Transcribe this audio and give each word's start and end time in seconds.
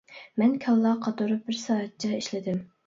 مەن 0.41 0.55
كاللا 0.63 0.95
قاتۇرۇپ 1.05 1.47
بىر 1.51 1.61
سائەتچە 1.69 2.13
ئىشلىدىم. 2.21 2.69